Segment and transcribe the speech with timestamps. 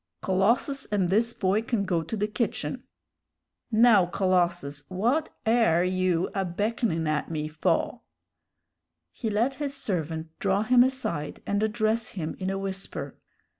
[0.23, 2.85] Colossus and this boy can go to the kitchen.
[3.71, 7.99] Now, Colossus, what air you a beckonin' at me faw?"
[9.11, 13.19] He let his servant draw him aside and address him in a whisper.